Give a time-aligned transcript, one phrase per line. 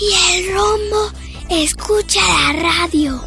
[0.00, 1.10] Y el rombo
[1.50, 3.20] escucha la radio.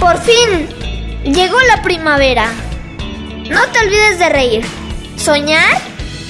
[0.00, 0.68] Por fin,
[1.22, 2.50] llegó la primavera.
[3.48, 4.64] No te olvides de reír,
[5.16, 5.80] soñar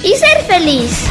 [0.03, 1.07] y ser feliz.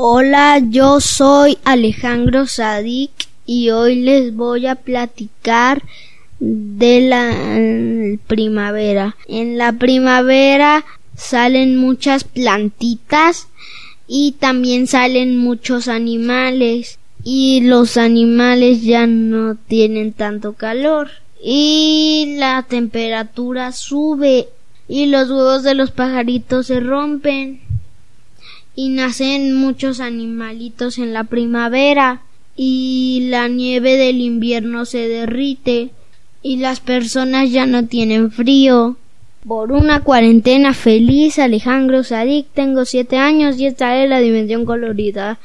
[0.00, 3.10] Hola, yo soy Alejandro Sadik
[3.46, 5.82] y hoy les voy a platicar
[6.38, 9.16] de la primavera.
[9.26, 10.84] En la primavera
[11.16, 13.48] salen muchas plantitas
[14.06, 21.10] y también salen muchos animales y los animales ya no tienen tanto calor
[21.42, 24.48] y la temperatura sube
[24.86, 27.66] y los huevos de los pajaritos se rompen
[28.78, 32.20] y nacen muchos animalitos en la primavera
[32.54, 35.90] y la nieve del invierno se derrite
[36.42, 38.96] y las personas ya no tienen frío.
[39.44, 45.40] Por una cuarentena feliz, Alejandro Sadik, tengo siete años y esta es la dimensión colorida.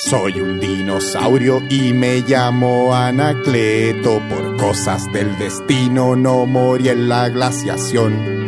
[0.00, 4.22] Soy un dinosaurio y me llamo Anacleto.
[4.30, 8.47] Por cosas del destino no morí en la glaciación.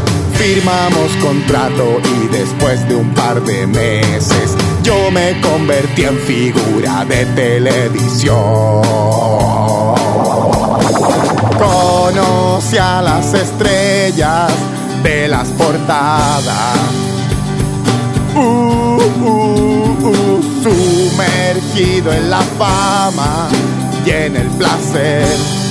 [0.41, 7.27] Firmamos contrato y después de un par de meses yo me convertí en figura de
[7.27, 8.81] televisión.
[11.59, 14.51] Conocí a las estrellas
[15.03, 16.75] de las portadas.
[18.35, 23.47] Uh, uh, uh, sumergido en la fama
[24.03, 25.70] y en el placer.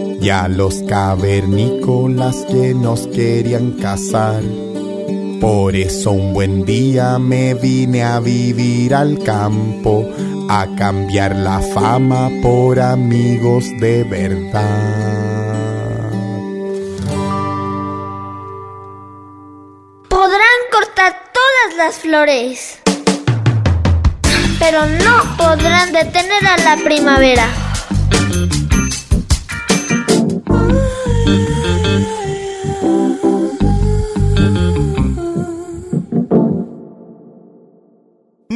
[0.21, 4.43] y a los cavernícolas que nos querían cazar.
[5.41, 10.07] Por eso un buen día me vine a vivir al campo,
[10.47, 15.01] a cambiar la fama por amigos de verdad.
[20.07, 22.79] Podrán cortar todas las flores,
[24.59, 27.70] pero no podrán detener a la primavera.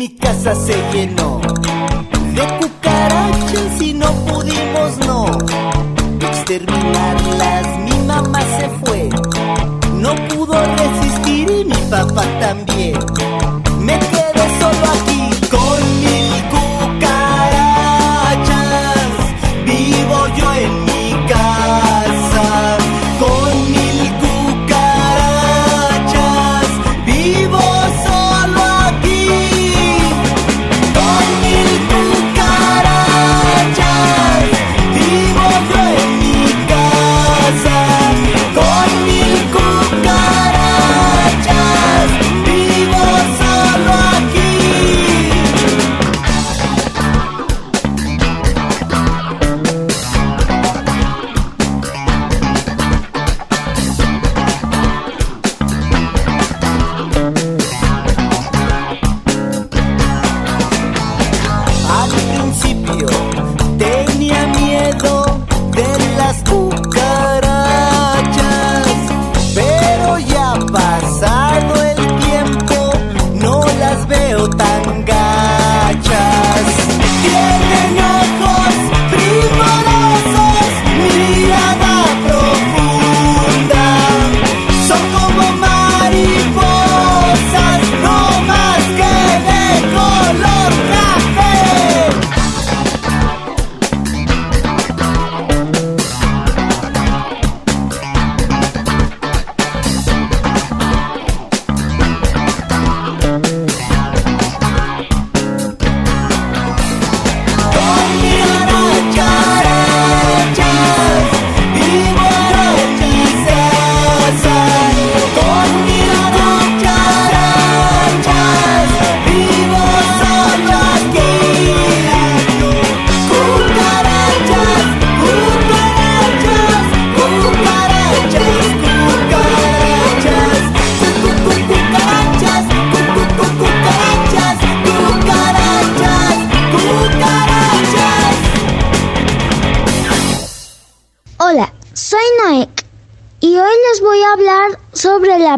[0.05, 1.41] Mi casa se llenó
[2.35, 5.25] de cucarachas y no pudimos no
[6.27, 7.94] exterminarlas.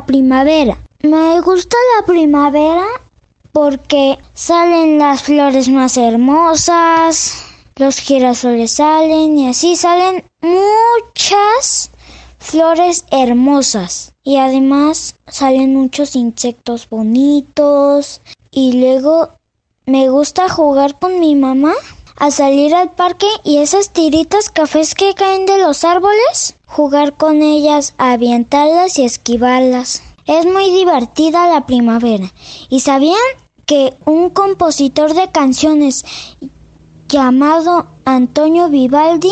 [0.06, 0.77] Primavera.
[1.04, 2.86] Me gusta la primavera
[3.51, 11.92] porque salen las flores más hermosas, los girasoles salen y así salen muchas
[12.39, 19.30] flores hermosas y además salen muchos insectos bonitos y luego
[19.86, 21.74] me gusta jugar con mi mamá,
[22.18, 27.42] a salir al parque y esas tiritas cafés que caen de los árboles, jugar con
[27.42, 30.02] ellas, avientarlas y esquivarlas.
[30.26, 32.32] Es muy divertida la primavera.
[32.70, 33.16] ¿Y sabían
[33.66, 36.06] que un compositor de canciones
[37.08, 39.32] llamado Antonio Vivaldi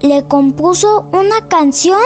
[0.00, 2.00] le compuso una canción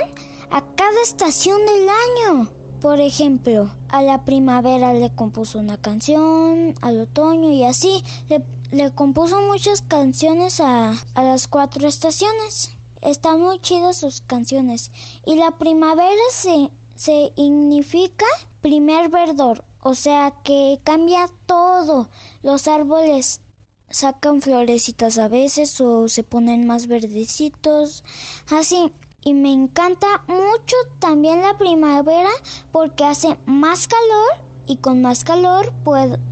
[0.50, 2.52] a cada estación del año?
[2.80, 8.02] Por ejemplo, a la primavera le compuso una canción, al otoño y así.
[8.28, 8.44] Le,
[8.94, 12.72] compuso muchas canciones a, a las cuatro estaciones.
[13.00, 14.90] Están muy chidas sus canciones.
[15.24, 18.26] Y la primavera se, se significa
[18.60, 22.08] primer verdor, o sea que cambia todo.
[22.42, 23.40] Los árboles
[23.88, 28.04] sacan florecitas a veces o se ponen más verdecitos.
[28.50, 32.30] Así, y me encanta mucho también la primavera
[32.72, 35.72] porque hace más calor y con más calor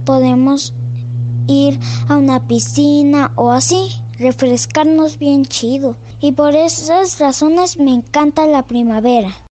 [0.04, 0.74] podemos
[1.46, 3.88] ir a una piscina o así,
[4.18, 5.96] refrescarnos bien chido.
[6.20, 9.45] Y por esas razones me encanta la primavera.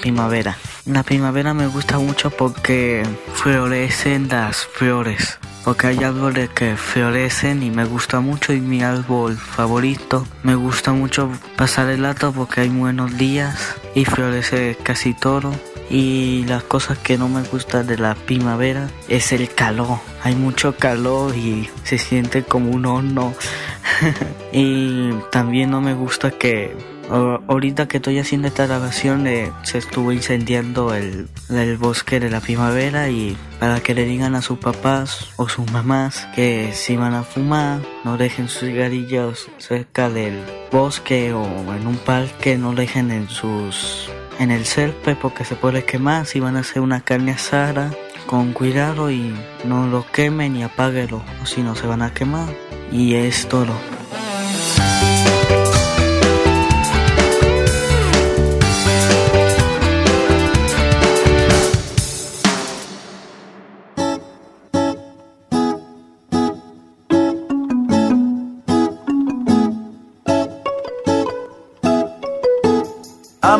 [0.00, 0.56] Primavera.
[0.86, 3.02] La primavera me gusta mucho porque
[3.34, 5.38] florecen las flores.
[5.64, 10.26] Porque hay árboles que florecen y me gusta mucho y mi árbol favorito.
[10.42, 15.52] Me gusta mucho pasar el rato porque hay buenos días y florece casi todo.
[15.90, 19.98] Y las cosas que no me gustan de la primavera es el calor.
[20.22, 23.34] Hay mucho calor y se siente como un horno.
[24.52, 26.76] y también no me gusta que
[27.10, 32.40] ahorita que estoy haciendo esta grabación eh, se estuvo incendiando el, el, bosque de la
[32.40, 37.14] primavera y para que le digan a sus papás o sus mamás que si van
[37.14, 40.40] a fumar no dejen sus cigarrillos cerca del
[40.70, 45.84] bosque o en un parque no dejen en sus en el césped porque se puede
[45.84, 47.90] quemar si van a hacer una carne asada
[48.26, 52.48] con cuidado y no lo quemen y apáguelo o si no se van a quemar
[52.92, 53.74] y es todo.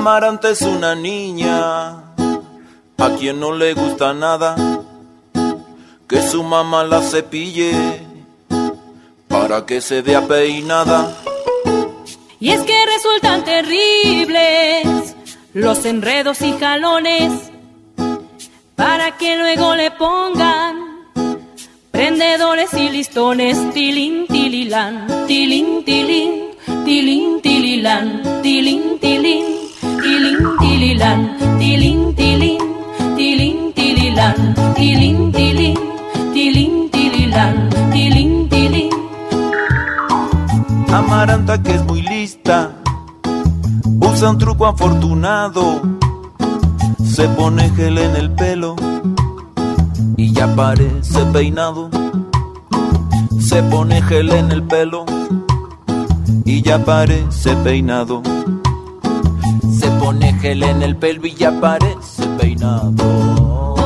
[0.01, 2.15] Amaranta es una niña
[2.97, 4.57] a quien no le gusta nada
[6.09, 8.01] que su mamá la cepille
[9.29, 11.15] para que se vea peinada.
[12.41, 15.17] Y es que resultan terribles
[15.53, 17.51] los enredos y jalones
[18.77, 20.77] para que luego le pongan
[21.91, 26.53] prendedores y listones tilín tililán tilín tilín
[26.87, 29.60] tilín tililán tilín tilín
[30.03, 31.21] tilín tililán
[31.59, 32.63] tilín tilín
[33.17, 35.79] tilín tililán tilín tilín
[36.35, 37.57] tilín tililán
[37.93, 38.91] tilín tilín
[40.93, 42.73] Amaranta que es muy lista,
[44.01, 45.81] usa un truco afortunado,
[47.05, 48.75] se pone gel en el pelo
[50.17, 51.91] y ya parece peinado.
[53.39, 55.05] Se pone gel en el pelo
[56.45, 58.23] y ya parece peinado.
[60.11, 63.80] Pone gel en el pelo y ya parece peinado.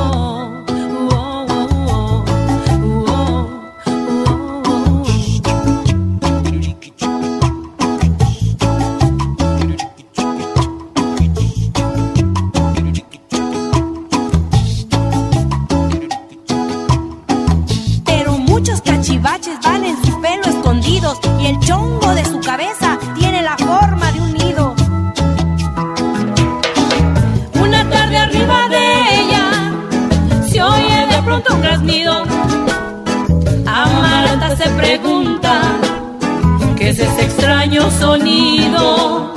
[37.74, 39.34] Extraño sonido.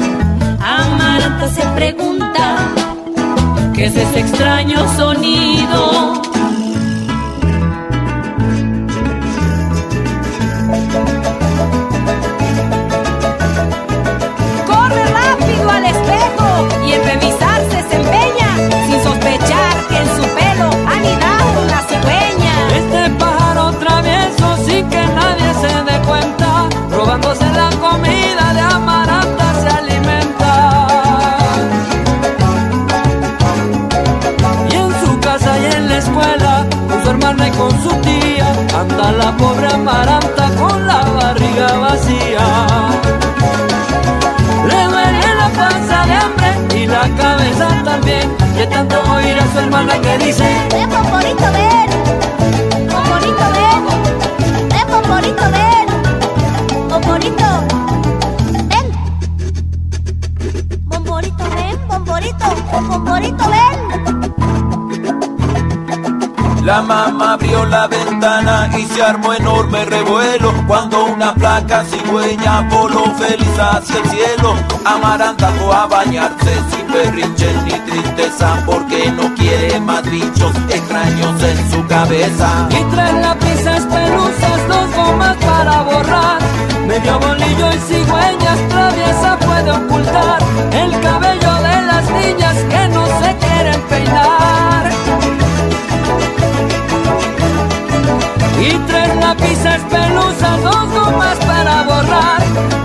[0.61, 2.73] Amaranta se pregunta
[3.73, 6.21] qué es ese extraño sonido.
[14.67, 17.46] corre rápido al espejo y en revisarse
[27.17, 30.87] robándose la comida de Amaranta se alimenta.
[34.69, 38.51] Y en su casa y en la escuela, con su hermana y con su tía,
[38.79, 42.47] anda la pobre Amaranta con la barriga vacía.
[44.67, 48.35] Le duele la panza de hambre y la cabeza también.
[48.61, 50.45] Y tanto oír a su hermana que dice:
[50.89, 52.36] Pomporito, ven.
[66.67, 73.05] La mamá abrió la ventana y se armó enorme revuelo cuando una flaca cigüeña voló
[73.15, 74.53] feliz hacia el cielo.
[74.83, 81.71] Amaranta fue a bañarse sin berrinche ni tristeza porque no quiere más bichos extraños en
[81.71, 82.67] su cabeza.
[82.69, 83.86] Y tres lápices pelusas,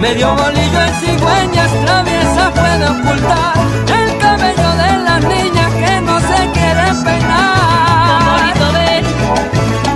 [0.03, 3.55] Medio bolillo en cigüeñas traviesa puede ocultar
[3.87, 8.53] el cabello de las niñas que no se quieren peinar.
[8.59, 9.05] Pomporito, ven.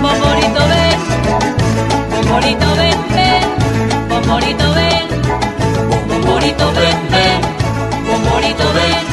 [0.01, 0.99] Pomporito, ven.
[2.09, 3.43] Pomporito, ven, ven.
[4.07, 5.07] Pomporito, ven.
[6.07, 7.41] Pomporito, ven, ven.
[8.07, 9.03] Pomporito, ven.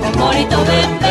[0.00, 1.07] Pomporito, ven, ven.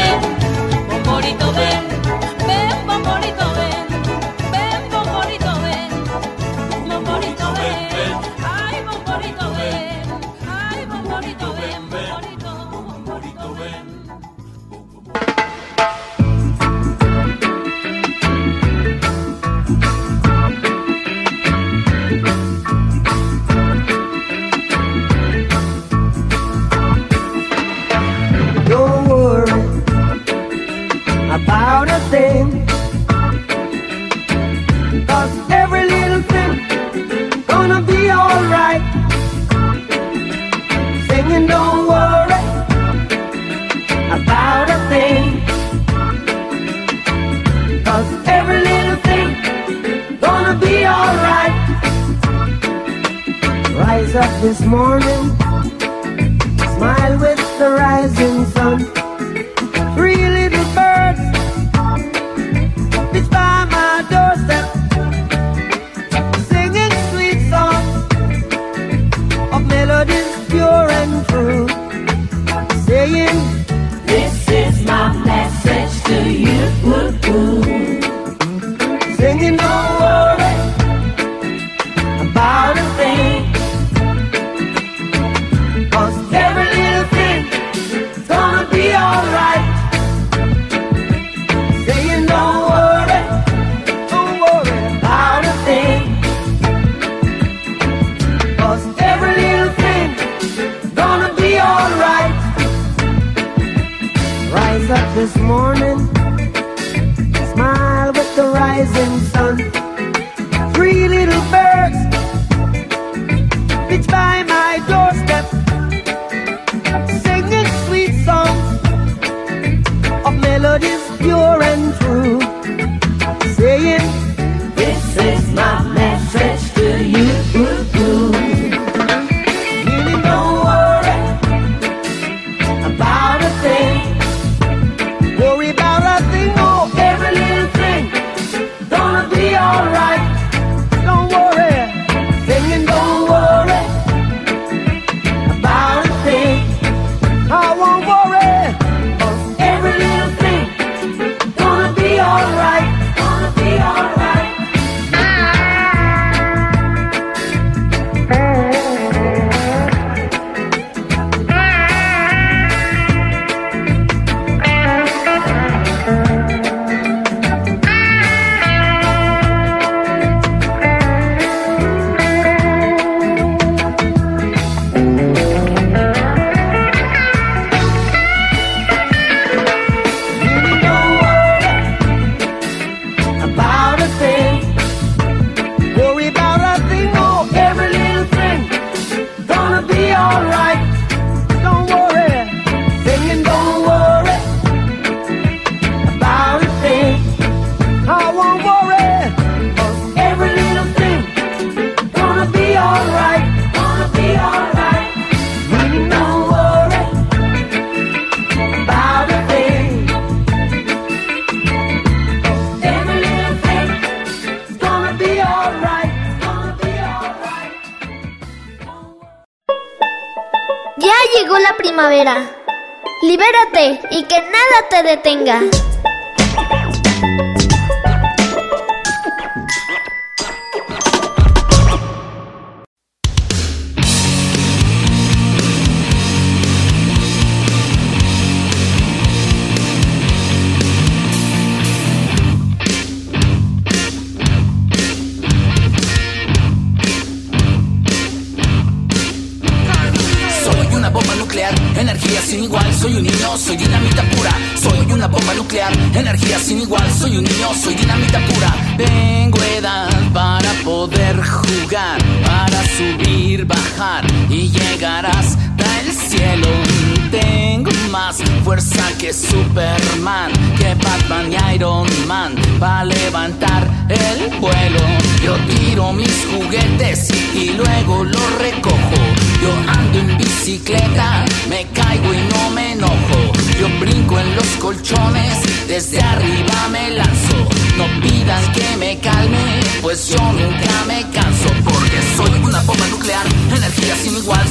[225.28, 225.77] tenga.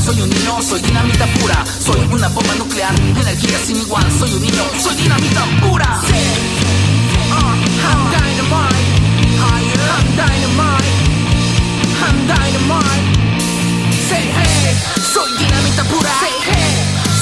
[0.07, 1.65] Soy un niño, soy dinamita pura.
[1.85, 4.07] Soy una bomba nuclear, energía sin igual.
[4.17, 6.01] Soy un niño, soy dinamita pura.
[6.07, 6.15] Sí.
[7.33, 8.87] Uh, I'm dynamite.
[9.43, 10.87] I'm dynamite.
[12.07, 13.03] I'm dynamite.
[14.09, 14.77] Say hey.
[15.13, 16.11] Soy dinamita pura.
[16.21, 16.71] Say hey.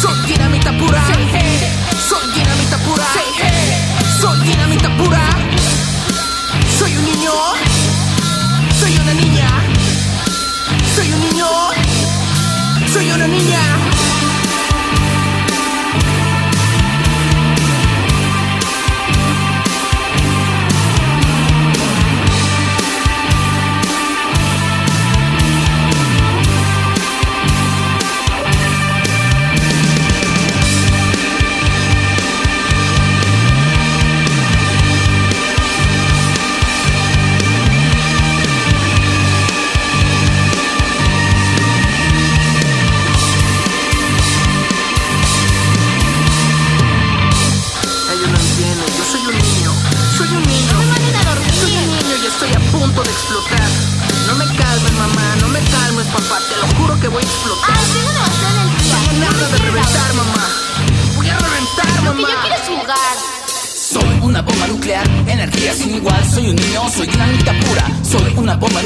[0.02, 1.00] Soy dinamita pura.
[1.06, 1.72] Say hey.
[2.06, 3.04] Soy dinamita pura.
[3.14, 3.64] Say hey.
[4.20, 5.22] Soy dinamita pura.
[6.78, 7.13] Soy un
[13.14, 13.83] una niña.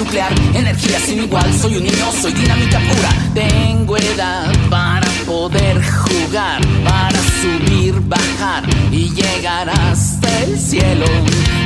[0.08, 3.10] Nuclear, energía sin igual, soy un niño, soy dinamita pura.
[3.34, 11.04] Tengo edad para poder jugar, para subir, bajar y llegar hasta el cielo.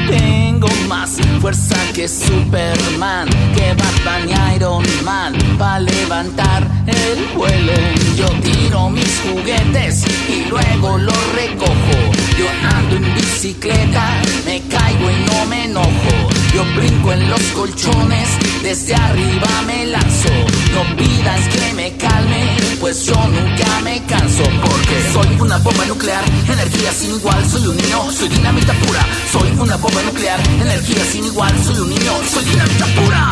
[0.08, 7.72] Tengo más fuerza que Superman, que Batman y Iron Man, para levantar el vuelo.
[8.16, 11.96] Yo tiro mis juguetes y luego los recojo.
[12.38, 16.41] Yo ando en bicicleta, me caigo y no me enojo.
[16.54, 18.28] Yo brinco en los colchones,
[18.62, 20.28] desde arriba me lanzo.
[20.74, 24.42] No pidas que me calme, pues yo nunca me canso.
[24.60, 27.48] Porque soy una bomba nuclear, energía sin igual.
[27.50, 29.06] Soy un niño, soy dinamita pura.
[29.32, 31.54] Soy una bomba nuclear, energía sin igual.
[31.64, 33.30] Soy un niño, soy dinamita pura.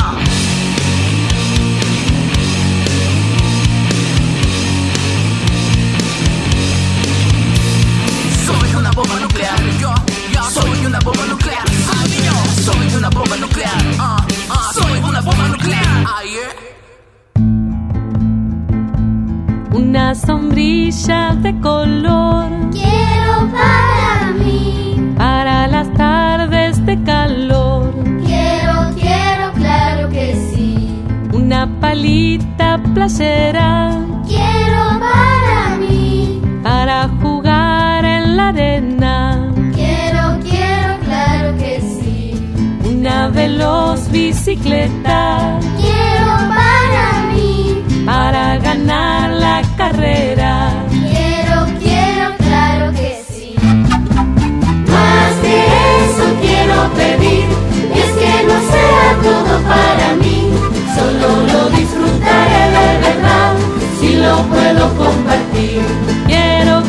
[8.46, 9.94] Soy una bomba nuclear, yo,
[10.32, 11.39] yo soy una bomba nuclear,
[12.60, 16.52] soy una bomba nuclear, ah, ah, soy una bomba nuclear, ah, yeah.
[19.72, 27.94] Una sombrilla de color Quiero para mí, para las tardes de calor.
[28.26, 31.02] quiero, quiero, claro que sí.
[31.32, 33.96] Una palita playera
[34.28, 39.49] Quiero para mí, para jugar en la arena.
[43.20, 50.72] Una veloz bicicleta Quiero para mí, para ganar la carrera.
[50.88, 53.56] quiero, quiero, claro que sí.
[53.60, 55.56] Más que
[56.06, 57.44] eso quiero pedir,
[57.94, 60.50] y es que no sea todo para mí,
[60.94, 63.52] solo lo disfrutaré de verdad,
[64.00, 65.82] si lo puedo compartir.
[66.26, 66.82] Quiero,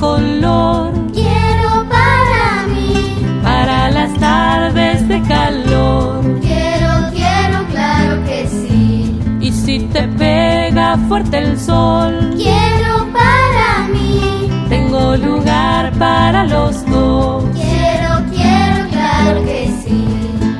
[0.00, 6.22] color Quiero para mí, para las tardes de calor.
[6.40, 9.20] quiero, quiero, claro que sí.
[9.40, 17.44] Y si te pega fuerte el sol, Quiero para mí, tengo lugar para los dos.
[17.54, 20.06] quiero, quiero, claro que sí.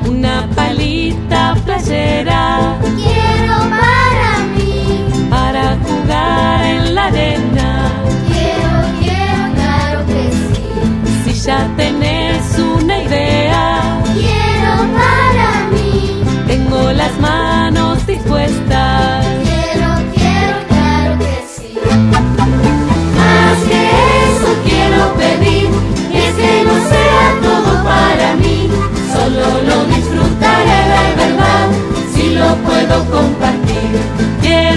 [0.07, 7.40] Una palita playera Quiero para mí, para jugar en la arena.
[18.19, 21.69] Quiero, quiero, claro que sí.
[23.17, 23.81] Más que
[24.31, 25.69] eso quiero pedir,
[26.13, 28.69] es que no sea todo para mí,
[29.13, 31.67] solo lo disfrutaré de verdad,
[32.13, 33.91] si lo puedo compartir.
[34.41, 34.70] Quiero,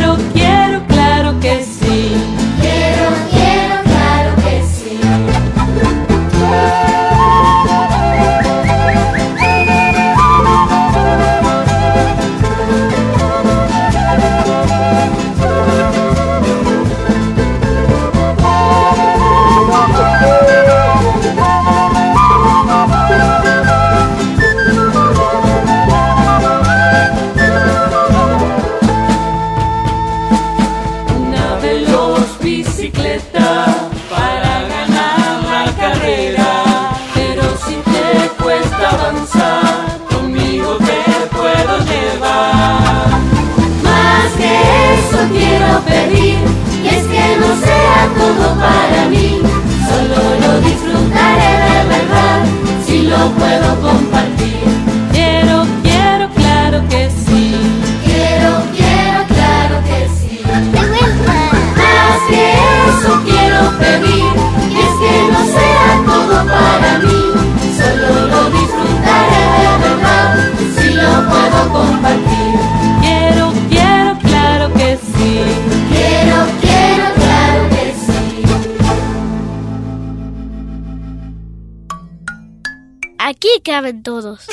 [83.65, 84.47] caben todos.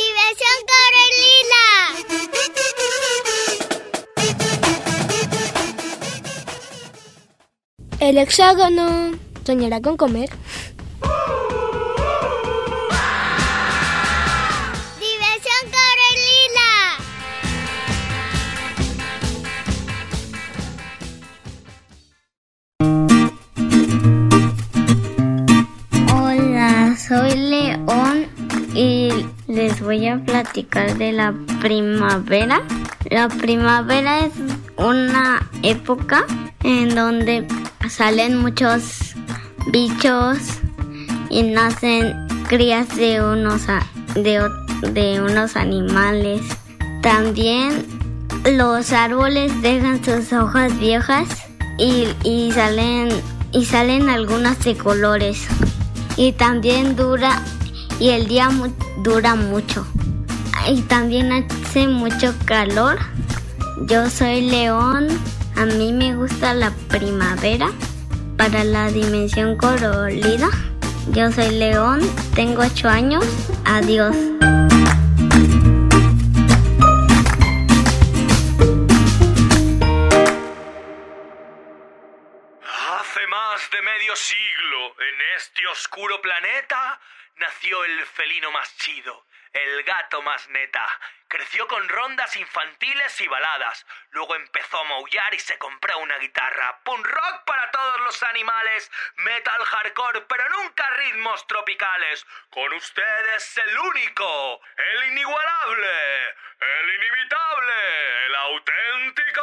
[0.00, 1.64] ¡Diversión Corelina!
[8.00, 9.12] El hexágono
[9.46, 10.30] soñará con comer.
[30.54, 32.62] De la primavera.
[33.10, 34.32] La primavera es
[34.76, 36.24] una época
[36.62, 37.44] en donde
[37.88, 39.16] salen muchos
[39.72, 40.38] bichos
[41.28, 42.14] y nacen
[42.48, 43.62] crías de unos,
[44.14, 44.48] de,
[44.92, 46.42] de unos animales.
[47.02, 47.84] También
[48.44, 51.26] los árboles dejan sus hojas viejas
[51.78, 53.08] y, y salen
[53.50, 55.48] y salen algunas de colores.
[56.16, 57.42] Y también dura
[57.98, 58.50] y el día
[59.02, 59.84] dura mucho.
[60.66, 62.98] Y también hace mucho calor.
[63.86, 65.08] Yo soy León.
[65.56, 67.70] A mí me gusta la primavera
[68.36, 70.48] para la dimensión colorida.
[71.10, 72.00] Yo soy León,
[72.34, 73.24] tengo 8 años.
[73.66, 74.16] Adiós.
[82.62, 86.98] Hace más de medio siglo, en este oscuro planeta,
[87.38, 89.24] nació el felino más chido,
[89.54, 90.86] el gato más neta.
[91.28, 93.86] Creció con rondas infantiles y baladas.
[94.10, 96.80] Luego empezó a maullar y se compró una guitarra.
[96.84, 98.90] Punk rock para todos los animales.
[99.16, 102.26] Metal hardcore, pero nunca ritmos tropicales.
[102.50, 106.28] Con ustedes el único, el inigualable,
[106.60, 109.42] el inimitable, el auténtico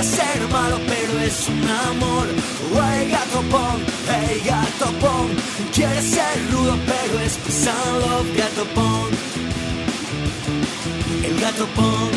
[0.00, 2.26] Quiere ser malo pero es un amor.
[2.72, 5.38] Wey, gato punk, hey gato punk
[5.74, 9.12] Quiere ser rudo pero es pesado Gato punk
[11.22, 12.12] El gato punk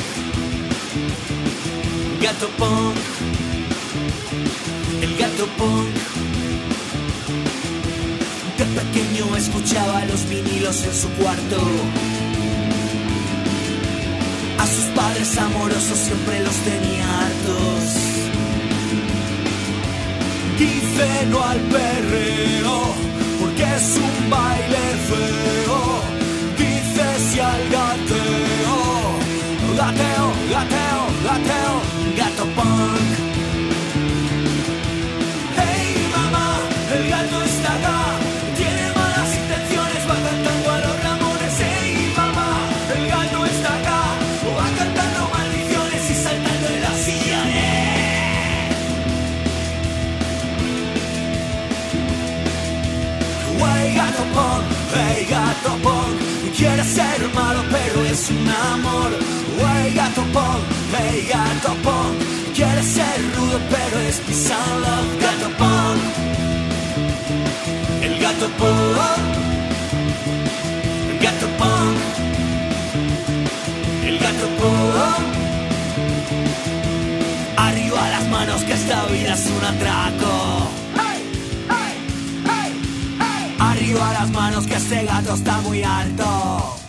[2.21, 2.95] Gato punk
[5.01, 5.89] El gato punk
[8.59, 12.22] De pequeño escuchaba los vinilos en su cuarto
[14.73, 17.83] sus padres amorosos siempre los tenía hartos.
[20.57, 22.75] Dice no al perreo,
[23.39, 25.79] porque es un baile feo.
[26.57, 28.77] Dice sí al gateo,
[29.77, 31.73] gateo, gateo, gateo,
[32.17, 33.32] gato punk.
[58.23, 59.11] Es un amor
[59.59, 60.63] Wey gato punk,
[60.97, 62.17] hey gato punk
[62.55, 66.01] Quiere ser rudo pero es pisado Gato punk
[68.01, 69.17] El gato punk
[71.21, 71.97] Gato punk
[74.05, 75.23] el gato punk.
[77.57, 80.69] Arriba las manos que esta vida es un atraco.
[83.59, 86.82] Arriba las manos que este gato está muy alto.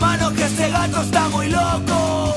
[0.00, 2.34] Manos que este gato está muy loco.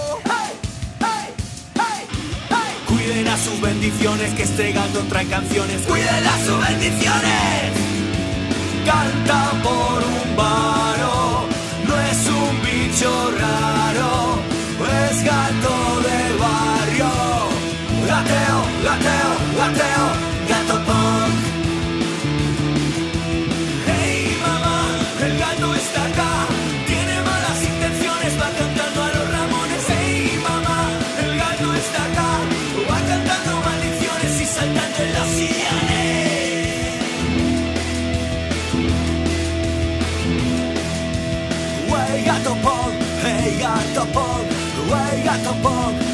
[2.88, 5.82] Cuiden a sus bendiciones que este gato trae canciones.
[5.88, 7.71] Cuiden a sus bendiciones.
[8.86, 11.47] Canta por un varo,
[11.88, 14.39] no es un bicho raro,
[15.10, 17.12] es gato de barrio.
[18.08, 20.23] Gateo, gateo, gateo,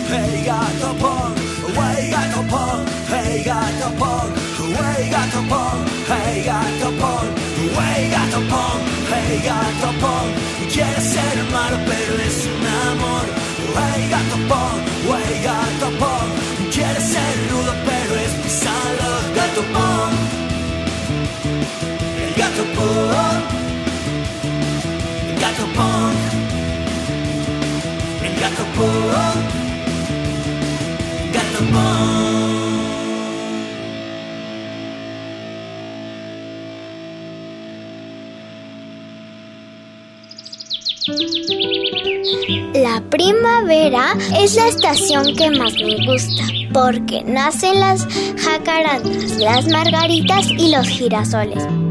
[0.09, 1.37] hey gato punk,
[2.09, 3.89] gato punk, hey gato
[5.11, 5.39] gato
[6.07, 7.29] hey gato punk,
[8.11, 8.39] gato
[9.11, 9.89] hey gato.
[10.71, 13.25] Quiere ser malo pero es un amor.
[13.75, 14.79] Wey gato punk,
[15.09, 16.31] wey gato punk.
[16.71, 18.33] Quiere ser rudo pero es.
[18.99, 20.15] El gato punk,
[22.23, 23.43] el gato punk,
[25.39, 26.48] gato punk.
[42.73, 48.07] La primavera es la estación que más me gusta porque nacen las
[48.37, 51.88] jacarandas, las margaritas y los girasoles.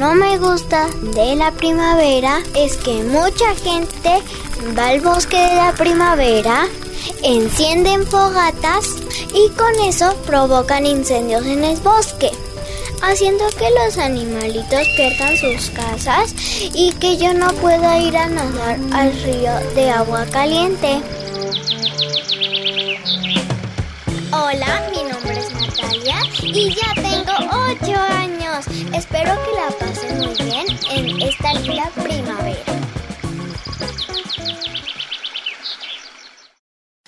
[0.00, 4.22] No me gusta de la primavera es que mucha gente
[4.76, 6.66] va al bosque de la primavera,
[7.22, 8.96] encienden fogatas
[9.34, 12.30] y con eso provocan incendios en el bosque,
[13.02, 16.34] haciendo que los animalitos pierdan sus casas
[16.72, 21.02] y que yo no pueda ir a nadar al río de agua caliente.
[24.32, 24.89] Hola,
[26.52, 27.32] y ya tengo
[27.80, 28.66] 8 años.
[28.94, 32.64] Espero que la pasen muy bien en esta linda primavera.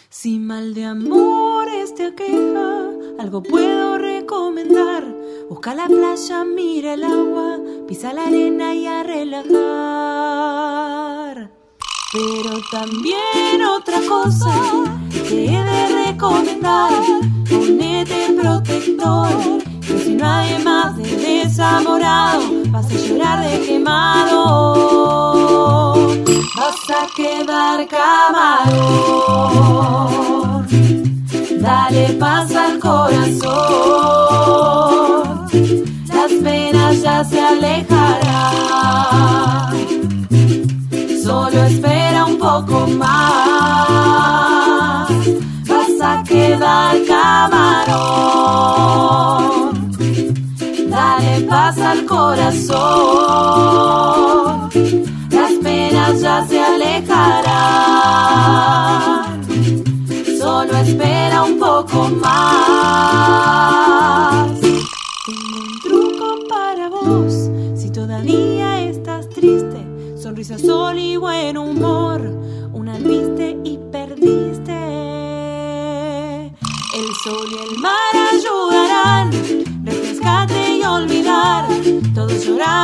[0.08, 5.04] Si mal de amores te aqueja, algo puedo recomendar.
[5.48, 10.11] Busca la playa, mira el agua, pisa la arena y a relajar.
[12.12, 14.52] Pero también otra cosa
[15.10, 16.92] que he de recomendar,
[17.48, 19.30] ponete protector,
[19.80, 25.14] que si no hay más de desamorado, vas a llorar de quemado,
[26.54, 28.76] vas a quedar camarón.
[31.62, 33.48] Dale paz al corazón,
[36.08, 38.32] las penas ya se alejarán.
[41.52, 43.06] Solo espera un poco más,
[45.68, 47.92] vas a quedar camarón.
[50.88, 53.11] Dale paz al corazón,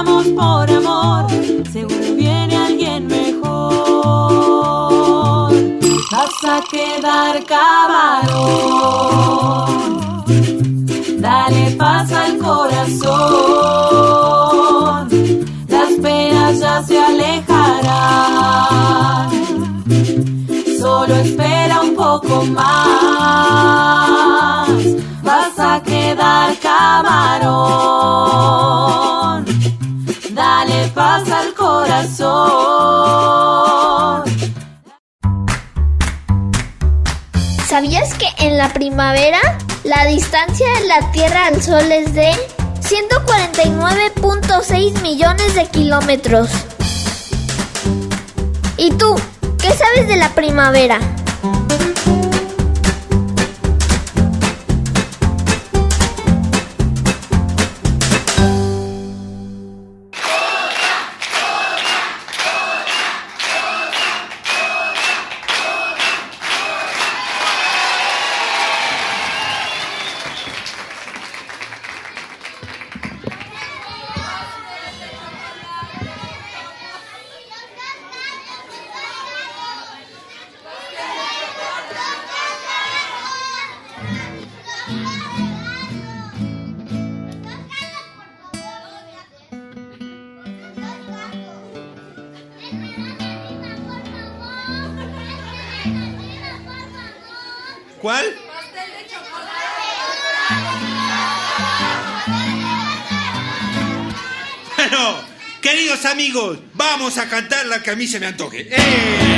[0.05, 1.26] Por amor,
[1.72, 3.49] seguro viene alguien mejor.
[6.12, 8.55] Vas a quedar camarón,
[11.20, 13.68] dale paz al corazón
[15.68, 18.11] las penas ya se alejarán.
[20.78, 22.68] Solo espera un poco más,
[25.22, 27.88] vas a quedar camarón.
[30.99, 32.26] Paz al corazón.
[37.68, 39.38] ¿Sabías que en la primavera
[39.84, 42.32] la distancia de la Tierra al Sol es de
[42.80, 46.51] 149.6 millones de kilómetros?
[48.76, 49.14] ¿Y tú?
[49.62, 50.99] ¿Qué sabes de la primavera?
[98.09, 98.34] ¿Cuál?
[104.78, 105.24] Bueno,
[105.61, 108.66] queridos amigos, vamos a cantar la que a mí se me antoje.
[108.70, 109.38] ¡Eh!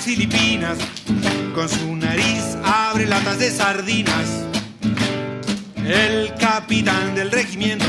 [0.00, 0.78] Filipinas
[1.54, 4.46] con su nariz abre latas de sardinas.
[5.84, 7.84] El capitán del regimiento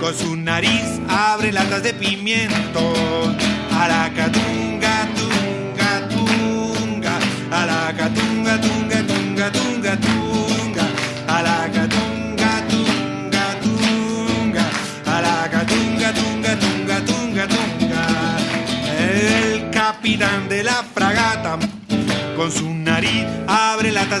[0.00, 2.92] con su nariz abre latas de pimiento.
[3.72, 7.18] A la catunga, tunga, tunga.
[7.50, 8.85] A la catunga, tunga, tunga,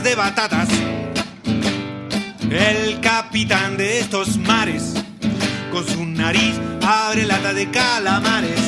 [0.06, 0.68] de batatas.
[2.48, 4.94] el capitán de estos mares.
[5.72, 8.60] Con su nariz abre lata de calamares.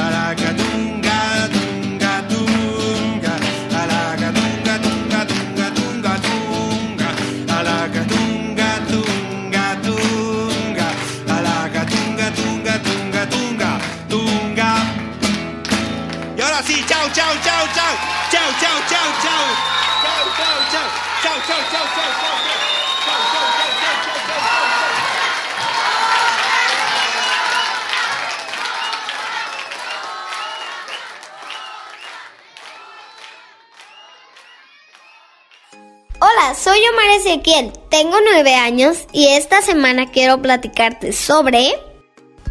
[0.00, 3.34] Alacatunga, tunga, tunga.
[3.82, 7.08] Alacatunga, tunga, tunga, tunga, tunga.
[7.58, 10.88] Alacatunga, tunga, tunga.
[11.36, 13.78] Alacatunga, tunga, tunga, tunga,
[14.08, 14.70] tunga.
[16.34, 17.66] Y ahora sí, chao, chao, chao.
[17.74, 17.92] Chao,
[18.30, 19.08] chao, chao, chao.
[19.22, 19.55] Chao,
[36.36, 41.72] Hola, soy Omar Ezequiel, tengo nueve años y esta semana quiero platicarte sobre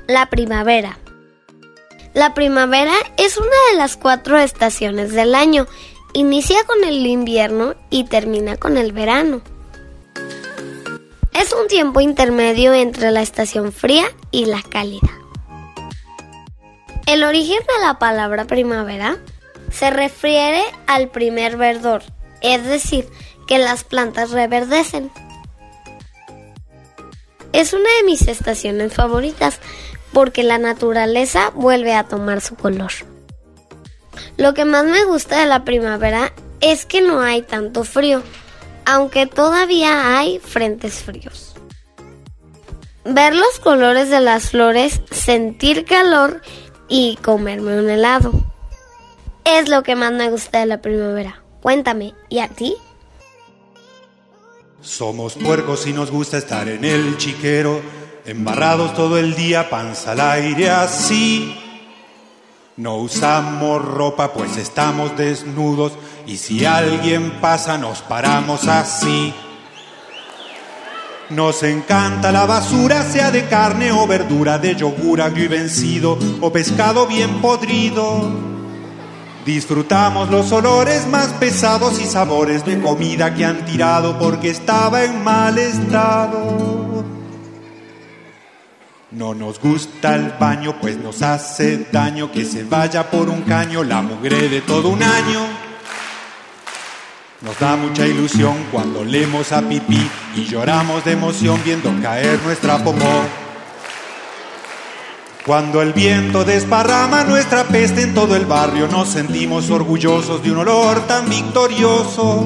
[0.07, 0.97] la primavera.
[2.15, 5.67] La primavera es una de las cuatro estaciones del año.
[6.13, 9.41] Inicia con el invierno y termina con el verano.
[11.33, 15.11] Es un tiempo intermedio entre la estación fría y la cálida.
[17.05, 19.19] El origen de la palabra primavera
[19.71, 22.01] se refiere al primer verdor,
[22.41, 23.07] es decir,
[23.47, 25.11] que las plantas reverdecen.
[27.53, 29.59] Es una de mis estaciones favoritas
[30.11, 32.91] porque la naturaleza vuelve a tomar su color.
[34.37, 38.23] Lo que más me gusta de la primavera es que no hay tanto frío,
[38.85, 41.55] aunque todavía hay frentes fríos.
[43.03, 46.41] Ver los colores de las flores, sentir calor
[46.87, 48.31] y comerme un helado.
[49.43, 51.43] Es lo que más me gusta de la primavera.
[51.61, 52.75] Cuéntame, ¿y a ti?
[54.85, 57.81] Somos puercos y nos gusta estar en el chiquero,
[58.23, 61.59] embarrados todo el día, panza al aire así.
[62.77, 65.93] No usamos ropa pues estamos desnudos
[66.27, 69.33] y si alguien pasa nos paramos así.
[71.31, 76.53] Nos encanta la basura, sea de carne o verdura, de yogur agrio y vencido o
[76.53, 78.54] pescado bien podrido.
[79.45, 85.23] Disfrutamos los olores más pesados y sabores de comida que han tirado porque estaba en
[85.23, 87.05] mal estado.
[89.11, 93.83] No nos gusta el baño, pues nos hace daño que se vaya por un caño
[93.83, 95.41] la mugre de todo un año.
[97.41, 102.83] Nos da mucha ilusión cuando leemos a pipí y lloramos de emoción viendo caer nuestra
[102.83, 103.44] popó.
[105.45, 110.57] Cuando el viento desparrama nuestra peste en todo el barrio, nos sentimos orgullosos de un
[110.57, 112.43] olor tan victorioso.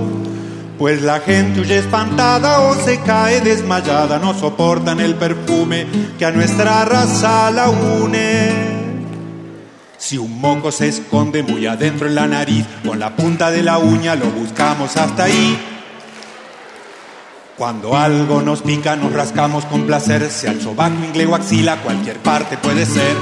[0.77, 5.87] Pues la gente huye espantada o se cae desmayada, no soportan el perfume
[6.17, 8.49] que a nuestra raza la une.
[9.97, 13.77] Si un moco se esconde muy adentro en la nariz, con la punta de la
[13.77, 15.78] uña lo buscamos hasta ahí.
[17.59, 22.17] Cuando algo nos pica, nos rascamos con placer, sea el sobaco, ingle o axila, cualquier
[22.19, 23.17] parte puede ser.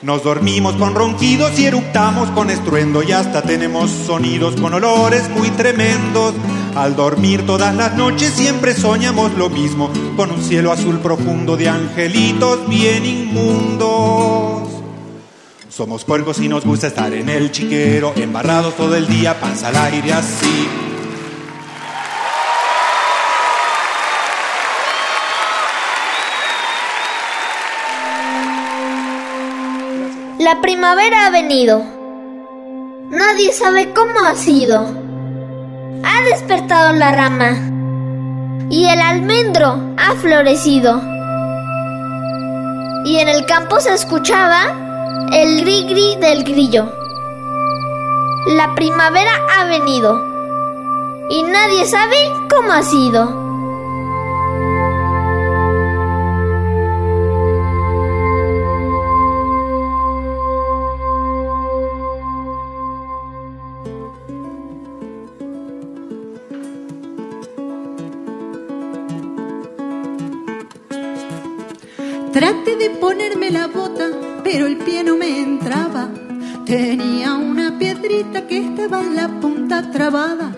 [0.00, 5.50] Nos dormimos con ronquidos y eructamos con estruendo y hasta tenemos sonidos con olores muy
[5.50, 6.32] tremendos.
[6.74, 11.68] Al dormir todas las noches siempre soñamos lo mismo, con un cielo azul profundo de
[11.68, 14.66] angelitos bien inmundos.
[15.68, 19.76] Somos puercos y nos gusta estar en el chiquero, embarrados todo el día, panza al
[19.76, 20.86] aire así.
[30.46, 31.82] La primavera ha venido.
[33.10, 34.78] Nadie sabe cómo ha sido.
[36.04, 37.50] Ha despertado la rama
[38.70, 41.02] y el almendro ha florecido.
[43.04, 44.66] Y en el campo se escuchaba
[45.32, 46.92] el gri-gri del grillo.
[48.46, 50.16] La primavera ha venido
[51.28, 52.18] y nadie sabe
[52.48, 53.45] cómo ha sido.
[72.88, 74.10] De ponerme la bota,
[74.44, 76.08] pero el pie no me entraba.
[76.64, 80.54] Tenía una piedrita que estaba en la punta trabada.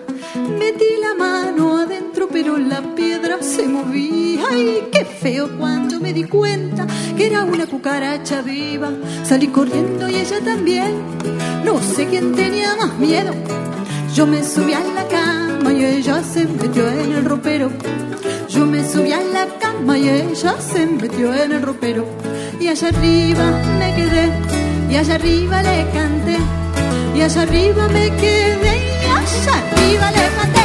[0.58, 4.42] Metí la mano adentro, pero la piedra se movía.
[4.50, 8.90] ¡Ay, qué feo cuando me di cuenta que era una cucaracha viva!
[9.24, 10.92] Salí corriendo y ella también.
[11.64, 13.32] No sé quién tenía más miedo.
[14.14, 17.70] Yo me subí a la cama y ella se metió en el ropero
[18.89, 22.07] subí a la cama y ella se metió en el ropero.
[22.61, 23.45] Y allá arriba
[23.78, 24.30] me quedé,
[24.91, 26.39] y allá arriba le canté,
[27.14, 28.74] y allá arriba me quedé,
[29.05, 30.64] y allá arriba le canté.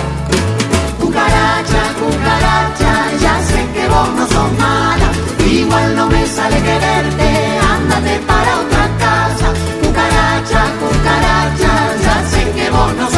[1.02, 5.10] Cucaracha, cucaracha, ya sé que vos no sos mala,
[5.46, 7.30] igual no me sale quererte,
[7.76, 9.48] ándate para otra casa.
[9.82, 11.74] Cucaracha, cucaracha,
[12.06, 13.13] ya sé que vos no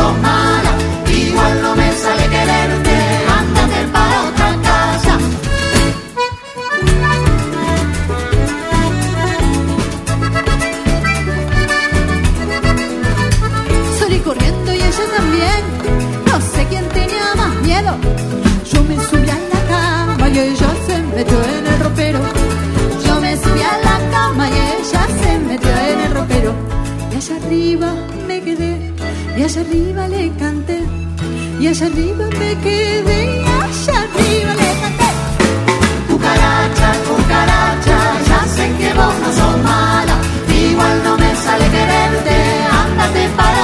[20.35, 22.19] y ella se metió en el ropero.
[23.05, 26.53] Yo me subí a la cama y ella se metió en el ropero.
[27.11, 27.93] Y allá arriba
[28.27, 28.91] me quedé,
[29.37, 30.79] y allá arriba le canté,
[31.59, 35.09] y allá arriba me quedé, y allá arriba le canté.
[36.09, 40.15] Cucaracha, cucaracha, ya sé que vos no sos mala,
[40.69, 42.35] igual no me sale quererte,
[42.83, 43.54] ándate para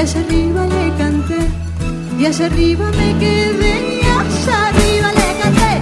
[0.00, 1.38] y allá arriba le canté.
[2.18, 5.72] Y allá arriba me quedé y allá arriba le canté.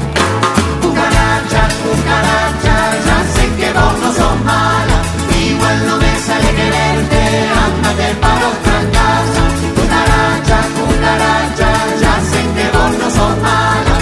[0.82, 4.98] Cucaracha, cucaracha, ya sé que vos no sos mala,
[5.48, 7.20] igual no me sale quererte,
[7.64, 9.42] ándate para otra casa.
[9.76, 11.70] Cucaracha, cucaracha,
[12.02, 13.94] ya sé que vos no sos mala,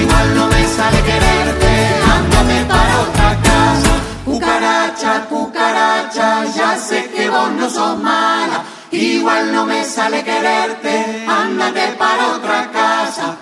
[0.00, 1.72] igual no me sale quererte,
[2.16, 3.92] ándate para otra casa.
[4.24, 8.59] Cucaracha, cucaracha, ya sé que vos no sos mala,
[8.90, 13.36] igual no me sale quererte, ándate para otra casa.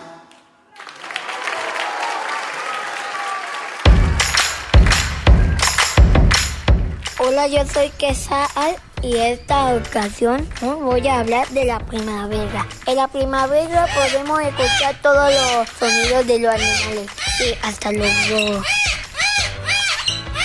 [7.21, 12.67] Hola, yo soy Quesal y esta ocasión voy a hablar de la primavera.
[12.87, 18.67] En la primavera podemos escuchar todos los sonidos de los animales y hasta los lobos.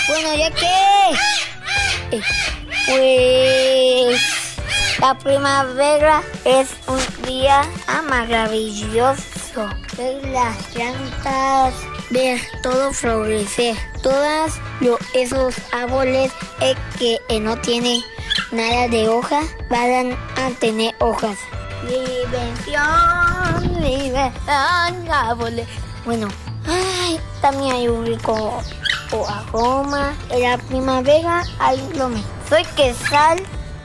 [0.08, 2.22] Bueno, ya que, eh,
[2.86, 4.33] pues
[5.00, 7.62] la primavera es un día
[8.08, 9.22] maravilloso.
[9.96, 11.74] Ver las plantas,
[12.10, 13.76] ver todo florecer.
[14.02, 18.00] Todas lo- esos árboles eh, que eh, no tienen
[18.50, 19.40] nada de hoja
[19.70, 21.38] van a tener hojas.
[21.88, 25.68] Diversión, diversión, árboles.
[26.04, 26.28] Bueno,
[27.40, 28.60] también hay un rico
[29.28, 30.14] aroma.
[30.30, 32.28] En la primavera hay lo mismo.
[32.48, 33.40] Soy Quesal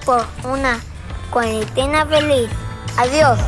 [0.05, 0.80] por una
[1.30, 2.49] cuarentena feliz.
[2.97, 3.39] Adiós.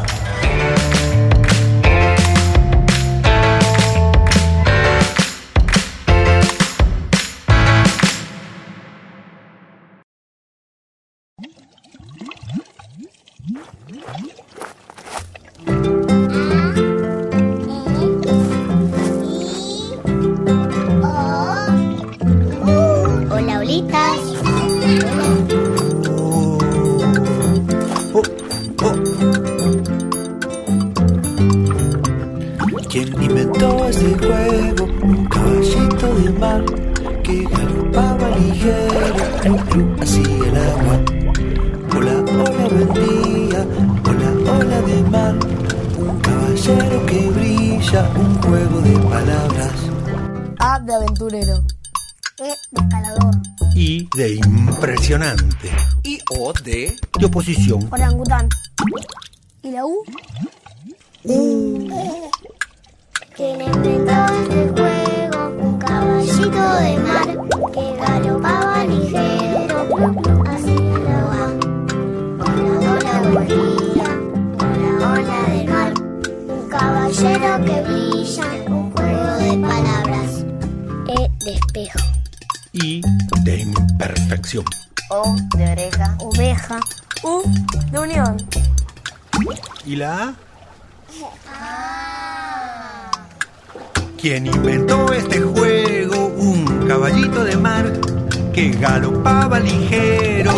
[53.76, 55.72] I de impresionante.
[56.03, 56.95] Y O de...
[57.19, 57.88] De oposición.
[57.91, 58.49] Orangután.
[59.63, 60.03] ¿Y la U?
[63.36, 64.11] ¿Quién inventó
[64.41, 65.39] este juego?
[65.61, 67.30] Un caballito de mar
[67.74, 69.78] que galopaba ligero,
[70.47, 71.43] así el agua.
[72.39, 74.09] Hola, hola, buen día.
[74.59, 75.93] Hola, hola del mar.
[76.47, 80.30] Un caballero que brilla, un juego de palabras.
[81.07, 82.00] E de espejo.
[82.74, 83.01] I
[83.43, 84.63] de imperfección.
[85.09, 86.15] O de oreja.
[86.19, 86.80] Oveja.
[87.22, 87.43] U
[87.91, 88.38] de unión.
[89.86, 90.34] ¿Y la
[91.59, 93.11] A?
[94.17, 96.28] ¿Quién inventó este juego?
[96.38, 97.91] Un caballito de mar
[98.53, 100.53] que galopaba ligero,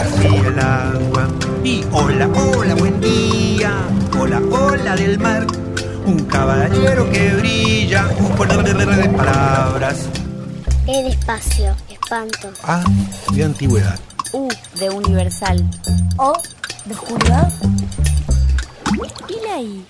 [0.00, 1.28] así el agua.
[1.62, 3.70] Y hola, hola, buen día.
[4.18, 5.46] Hola, hola del mar.
[6.06, 10.08] Un caballero que brilla, un juego de palabras.
[10.86, 12.52] El espacio, espanto.
[12.62, 12.84] A
[13.32, 13.98] de antigüedad.
[14.32, 15.64] U de universal.
[16.18, 16.34] O
[16.84, 17.50] de oscuridad.
[19.26, 19.86] ¿Y la I?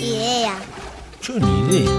[0.00, 0.54] Idea.
[1.22, 1.90] Yo ni idea.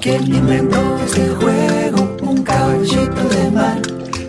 [0.00, 0.93] ¿Quién inventó?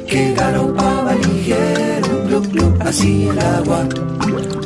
[0.07, 3.87] Que galopaba ligero, glu glu, así el agua.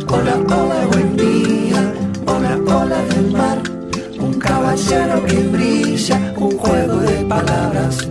[0.08, 1.94] Hola, hola, buen día,
[2.26, 3.62] hola, hola del mar.
[4.20, 8.08] Un caballero que brilla, un juego de palabras.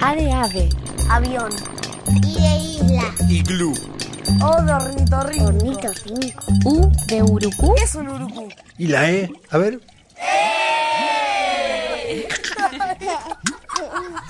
[0.00, 0.68] A de ave.
[1.10, 1.52] Avión.
[2.22, 3.04] Y de isla.
[3.28, 3.74] Iglú.
[4.42, 5.46] O de ornitorrinco.
[5.46, 6.44] Ornitorrinco.
[6.64, 7.74] U de urucú.
[7.74, 8.48] ¿Qué es un urucú?
[8.78, 9.30] ¿Y la E?
[9.50, 9.80] A ver.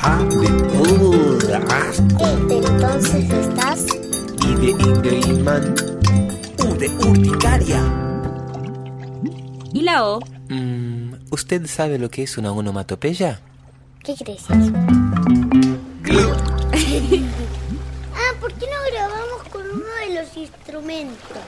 [0.00, 0.81] A de
[1.54, 2.26] asco.
[2.50, 3.86] Entonces estás.
[4.46, 5.74] I de Ingeimán.
[6.58, 7.82] U de urticaria.
[9.72, 10.20] ¿Y la O?
[10.48, 13.40] Mm, ¿Usted sabe lo que es una onomatopeya?
[14.02, 14.44] ¿Qué crees?
[18.14, 21.38] ah, ¿por qué no grabamos con uno de los instrumentos?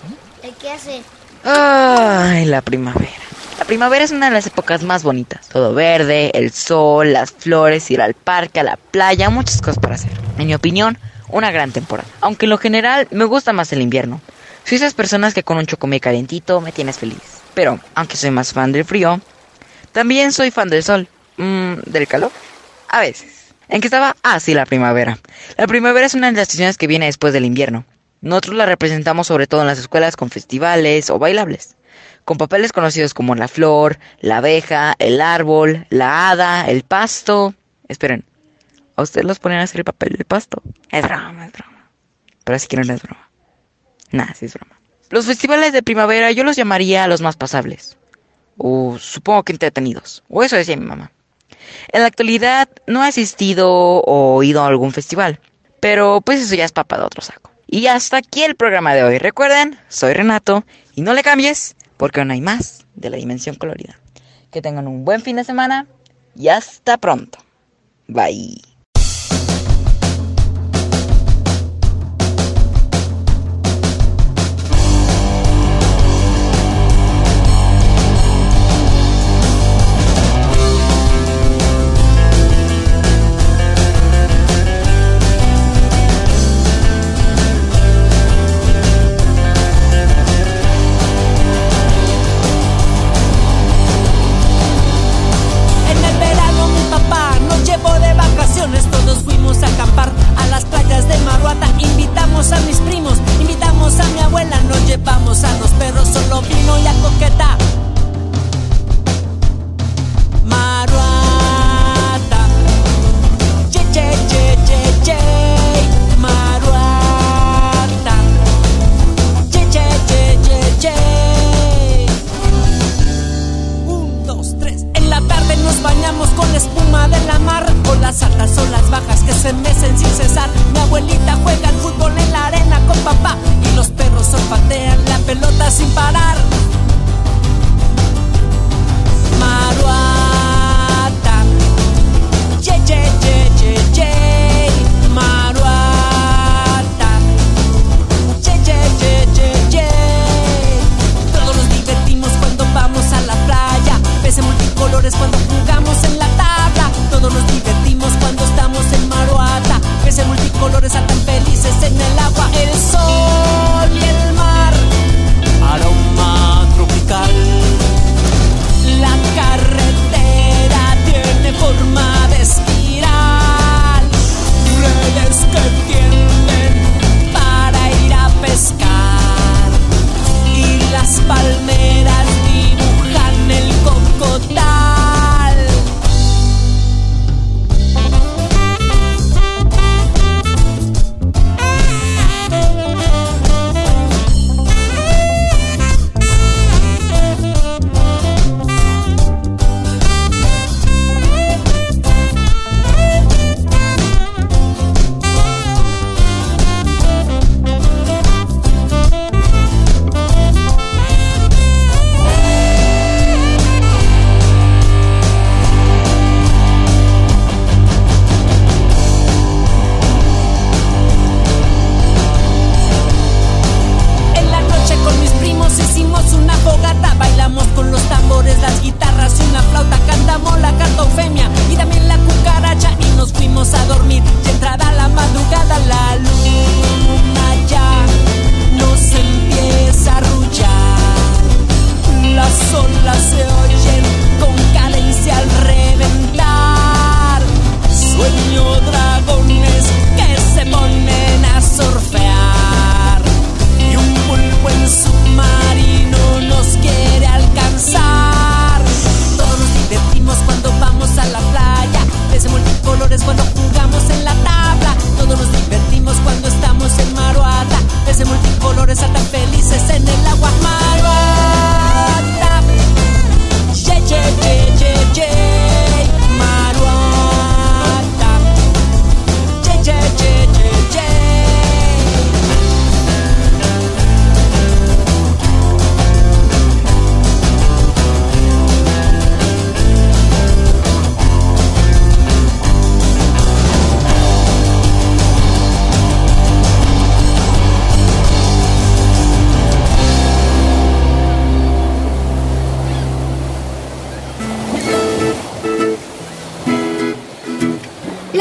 [0.42, 1.02] El que hace.
[1.42, 3.23] Ay, la primavera.
[3.58, 5.48] La primavera es una de las épocas más bonitas.
[5.48, 9.94] Todo verde, el sol, las flores, ir al parque, a la playa, muchas cosas para
[9.94, 10.10] hacer.
[10.38, 10.98] En mi opinión,
[11.28, 12.08] una gran temporada.
[12.20, 14.20] Aunque en lo general me gusta más el invierno.
[14.64, 17.20] Soy esas personas que con un chocomé calentito me tienes feliz.
[17.54, 19.20] Pero, aunque soy más fan del frío,
[19.92, 21.08] también soy fan del sol.
[21.36, 22.32] Mm, ¿Del calor?
[22.88, 23.54] A veces.
[23.68, 24.16] ¿En qué estaba?
[24.22, 25.18] Ah, sí, la primavera.
[25.56, 27.84] La primavera es una de las estaciones que viene después del invierno.
[28.20, 31.73] Nosotros la representamos sobre todo en las escuelas con festivales o bailables,
[32.24, 37.54] con papeles conocidos como la flor, la abeja, el árbol, la hada, el pasto.
[37.88, 38.24] Esperen,
[38.96, 40.62] ¿a ustedes los ponen a hacer el papel del pasto?
[40.90, 41.90] Es broma, es broma.
[42.44, 43.28] Pero si quieren no es broma.
[44.10, 44.78] Nah, sí es broma.
[45.10, 47.96] Los festivales de primavera yo los llamaría los más pasables.
[48.56, 50.22] O supongo que entretenidos.
[50.28, 51.10] O eso decía mi mamá.
[51.92, 55.40] En la actualidad no he asistido o ido a algún festival.
[55.80, 57.50] Pero pues eso ya es papa de otro saco.
[57.66, 59.18] Y hasta aquí el programa de hoy.
[59.18, 60.64] Recuerden, soy Renato
[60.94, 63.98] y no le cambies porque aún hay más de la dimensión colorida.
[64.50, 65.86] Que tengan un buen fin de semana
[66.36, 67.38] y hasta pronto.
[68.06, 68.73] Bye.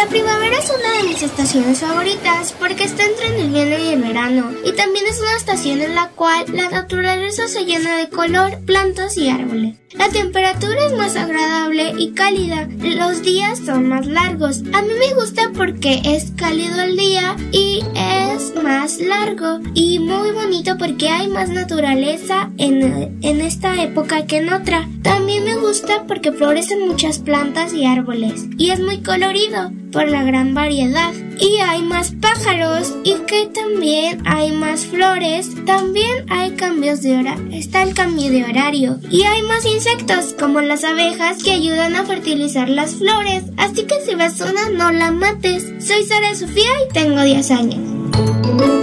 [0.03, 4.01] La primavera es una de mis estaciones favoritas porque está entre el invierno y el
[4.01, 8.59] verano y también es una estación en la cual la naturaleza se llena de color,
[8.65, 9.77] plantas y árboles.
[9.95, 14.63] La temperatura es más agradable y cálida, los días son más largos.
[14.73, 20.31] A mí me gusta porque es cálido el día y es más largo y muy
[20.31, 24.87] bonito porque hay más naturaleza en, en esta época que en otra.
[25.03, 30.23] También me gusta porque florecen muchas plantas y árboles y es muy colorido por la
[30.23, 31.13] gran variedad.
[31.39, 35.49] Y hay más pájaros y que también hay más flores.
[35.65, 37.37] También hay cambios de hora.
[37.51, 38.99] Está el cambio de horario.
[39.09, 43.43] Y hay más insectos como las abejas que ayudan a fertilizar las flores.
[43.57, 45.65] Así que si ves una no la mates.
[45.85, 48.82] Soy Sara Sofía y tengo 10 años.